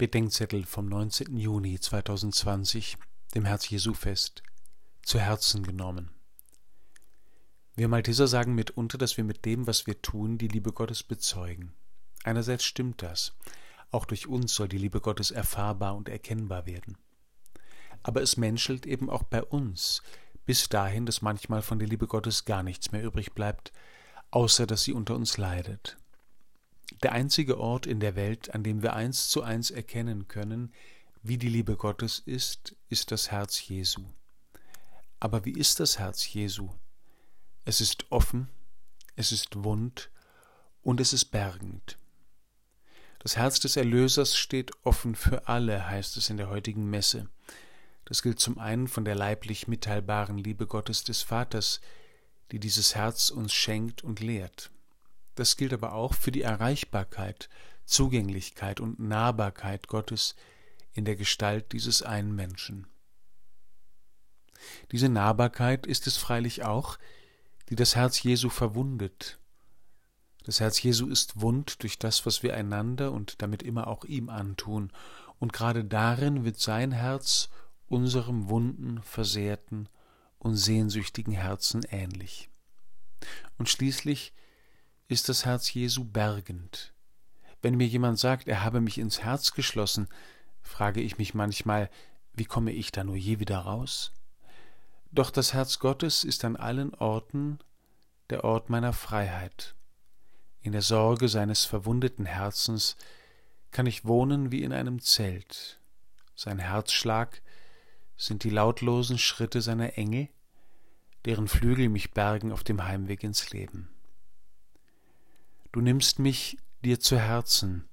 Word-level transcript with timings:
Bedenkzettel 0.00 0.64
vom 0.64 0.86
19. 0.86 1.36
Juni 1.36 1.78
2020, 1.78 2.96
dem 3.34 3.44
Herz 3.44 3.68
Jesu 3.68 3.92
Fest, 3.92 4.42
zu 5.02 5.20
Herzen 5.20 5.62
genommen. 5.62 6.08
Wir 7.76 7.86
Malteser 7.86 8.26
sagen 8.26 8.54
mitunter, 8.54 8.96
dass 8.96 9.18
wir 9.18 9.24
mit 9.24 9.44
dem, 9.44 9.66
was 9.66 9.86
wir 9.86 10.00
tun, 10.00 10.38
die 10.38 10.48
Liebe 10.48 10.72
Gottes 10.72 11.02
bezeugen. 11.02 11.74
Einerseits 12.24 12.64
stimmt 12.64 13.02
das. 13.02 13.36
Auch 13.90 14.06
durch 14.06 14.26
uns 14.26 14.54
soll 14.54 14.68
die 14.68 14.78
Liebe 14.78 15.02
Gottes 15.02 15.32
erfahrbar 15.32 15.94
und 15.94 16.08
erkennbar 16.08 16.64
werden. 16.64 16.96
Aber 18.02 18.22
es 18.22 18.38
menschelt 18.38 18.86
eben 18.86 19.10
auch 19.10 19.24
bei 19.24 19.44
uns, 19.44 20.00
bis 20.46 20.70
dahin, 20.70 21.04
dass 21.04 21.20
manchmal 21.20 21.60
von 21.60 21.78
der 21.78 21.88
Liebe 21.88 22.06
Gottes 22.06 22.46
gar 22.46 22.62
nichts 22.62 22.90
mehr 22.90 23.04
übrig 23.04 23.34
bleibt, 23.34 23.70
außer 24.30 24.66
dass 24.66 24.82
sie 24.82 24.94
unter 24.94 25.14
uns 25.14 25.36
leidet. 25.36 25.99
Der 27.02 27.12
einzige 27.12 27.58
Ort 27.58 27.86
in 27.86 28.00
der 28.00 28.14
Welt, 28.14 28.54
an 28.54 28.62
dem 28.62 28.82
wir 28.82 28.94
eins 28.94 29.28
zu 29.28 29.42
eins 29.42 29.70
erkennen 29.70 30.28
können, 30.28 30.72
wie 31.22 31.38
die 31.38 31.48
Liebe 31.48 31.76
Gottes 31.76 32.18
ist, 32.18 32.76
ist 32.88 33.10
das 33.10 33.30
Herz 33.30 33.66
Jesu. 33.68 34.04
Aber 35.18 35.44
wie 35.44 35.52
ist 35.52 35.80
das 35.80 35.98
Herz 35.98 36.30
Jesu? 36.32 36.70
Es 37.64 37.80
ist 37.80 38.10
offen, 38.10 38.48
es 39.16 39.32
ist 39.32 39.64
wund 39.64 40.10
und 40.82 41.00
es 41.00 41.12
ist 41.12 41.26
bergend. 41.26 41.98
Das 43.18 43.36
Herz 43.36 43.60
des 43.60 43.76
Erlösers 43.76 44.36
steht 44.36 44.72
offen 44.82 45.14
für 45.14 45.46
alle, 45.46 45.86
heißt 45.86 46.16
es 46.16 46.30
in 46.30 46.38
der 46.38 46.48
heutigen 46.48 46.88
Messe. 46.88 47.28
Das 48.06 48.22
gilt 48.22 48.40
zum 48.40 48.58
einen 48.58 48.88
von 48.88 49.04
der 49.04 49.14
leiblich 49.14 49.68
mitteilbaren 49.68 50.38
Liebe 50.38 50.66
Gottes 50.66 51.04
des 51.04 51.20
Vaters, 51.22 51.82
die 52.50 52.58
dieses 52.58 52.94
Herz 52.94 53.30
uns 53.30 53.52
schenkt 53.52 54.02
und 54.02 54.20
lehrt. 54.20 54.70
Das 55.40 55.56
gilt 55.56 55.72
aber 55.72 55.94
auch 55.94 56.12
für 56.12 56.32
die 56.32 56.42
Erreichbarkeit, 56.42 57.48
Zugänglichkeit 57.86 58.78
und 58.78 59.00
Nahbarkeit 59.00 59.88
Gottes 59.88 60.36
in 60.92 61.06
der 61.06 61.16
Gestalt 61.16 61.72
dieses 61.72 62.02
einen 62.02 62.34
Menschen. 62.34 62.86
Diese 64.92 65.08
Nahbarkeit 65.08 65.86
ist 65.86 66.06
es 66.06 66.18
freilich 66.18 66.64
auch, 66.64 66.98
die 67.70 67.74
das 67.74 67.96
Herz 67.96 68.22
Jesu 68.22 68.50
verwundet. 68.50 69.38
Das 70.44 70.60
Herz 70.60 70.82
Jesu 70.82 71.08
ist 71.08 71.40
wund 71.40 71.82
durch 71.82 71.98
das, 71.98 72.26
was 72.26 72.42
wir 72.42 72.54
einander 72.54 73.10
und 73.10 73.40
damit 73.40 73.62
immer 73.62 73.86
auch 73.86 74.04
ihm 74.04 74.28
antun, 74.28 74.92
und 75.38 75.54
gerade 75.54 75.86
darin 75.86 76.44
wird 76.44 76.60
sein 76.60 76.92
Herz 76.92 77.48
unserem 77.88 78.50
wunden, 78.50 79.00
versehrten 79.04 79.88
und 80.38 80.56
sehnsüchtigen 80.56 81.32
Herzen 81.32 81.80
ähnlich. 81.90 82.50
Und 83.56 83.70
schließlich 83.70 84.34
ist 85.10 85.28
das 85.28 85.44
Herz 85.44 85.74
Jesu 85.74 86.04
bergend. 86.04 86.94
Wenn 87.62 87.76
mir 87.76 87.86
jemand 87.86 88.20
sagt, 88.20 88.46
er 88.46 88.62
habe 88.62 88.80
mich 88.80 88.96
ins 88.96 89.20
Herz 89.22 89.52
geschlossen, 89.52 90.08
frage 90.62 91.00
ich 91.00 91.18
mich 91.18 91.34
manchmal, 91.34 91.90
wie 92.32 92.44
komme 92.44 92.70
ich 92.70 92.92
da 92.92 93.02
nur 93.02 93.16
je 93.16 93.40
wieder 93.40 93.58
raus? 93.58 94.12
Doch 95.10 95.32
das 95.32 95.52
Herz 95.52 95.80
Gottes 95.80 96.22
ist 96.22 96.44
an 96.44 96.54
allen 96.54 96.94
Orten 96.94 97.58
der 98.30 98.44
Ort 98.44 98.70
meiner 98.70 98.92
Freiheit. 98.92 99.74
In 100.62 100.70
der 100.70 100.82
Sorge 100.82 101.28
seines 101.28 101.64
verwundeten 101.64 102.24
Herzens 102.24 102.96
kann 103.72 103.86
ich 103.86 104.04
wohnen 104.04 104.52
wie 104.52 104.62
in 104.62 104.72
einem 104.72 105.00
Zelt. 105.00 105.80
Sein 106.36 106.60
Herzschlag 106.60 107.42
sind 108.16 108.44
die 108.44 108.50
lautlosen 108.50 109.18
Schritte 109.18 109.60
seiner 109.60 109.98
Engel, 109.98 110.28
deren 111.24 111.48
Flügel 111.48 111.88
mich 111.88 112.12
bergen 112.12 112.52
auf 112.52 112.62
dem 112.62 112.84
Heimweg 112.84 113.24
ins 113.24 113.50
Leben. 113.50 113.88
Du 115.72 115.80
nimmst 115.80 116.18
mich 116.18 116.58
dir 116.84 116.98
zu 116.98 117.18
Herzen, 117.18 117.88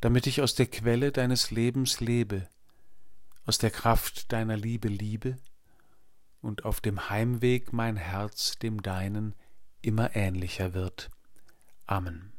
damit 0.00 0.26
ich 0.26 0.42
aus 0.42 0.54
der 0.54 0.66
Quelle 0.66 1.12
deines 1.12 1.50
Lebens 1.50 2.00
lebe, 2.00 2.48
aus 3.44 3.58
der 3.58 3.70
Kraft 3.70 4.32
deiner 4.32 4.56
Liebe 4.56 4.88
liebe 4.88 5.36
und 6.40 6.64
auf 6.64 6.80
dem 6.80 7.08
Heimweg 7.08 7.72
mein 7.72 7.96
Herz 7.96 8.58
dem 8.58 8.82
deinen 8.82 9.34
immer 9.80 10.16
ähnlicher 10.16 10.74
wird. 10.74 11.10
Amen. 11.86 12.32